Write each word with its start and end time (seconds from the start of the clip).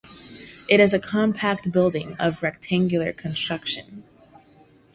It 0.67 0.79
is 0.79 0.95
a 0.95 0.99
compact 0.99 1.71
building 1.71 2.15
of 2.17 2.41
rectangular 2.41 3.13
construction. 3.13 4.03